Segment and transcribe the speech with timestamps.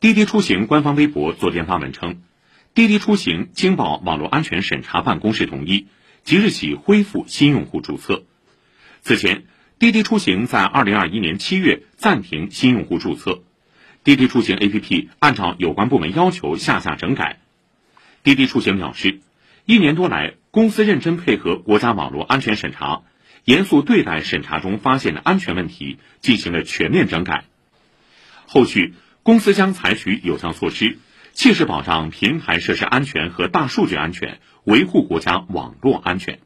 [0.00, 2.22] 滴滴出行官方微博昨天发文称，
[2.72, 5.88] 滴滴出行经报网络安全审查办公室同意，
[6.22, 8.22] 即日起恢复新用户注册。
[9.02, 9.46] 此前，
[9.80, 13.42] 滴滴出行在二零二一年七月暂停新用户注册，
[14.04, 17.40] 滴滴出行 APP 按照有关部门要求下架整改。
[18.22, 19.18] 滴滴出行表示，
[19.64, 23.02] 一年多来，公司认真配合国家网络安全审查，
[23.44, 27.42] 严肃对待审查中发现的安全问题，进行了全面整改。
[28.46, 28.94] 后续。
[29.28, 30.96] 公司将采取有效措施，
[31.34, 36.38] 切实保障平台设施安全和大数据安全，维护国家网络安全。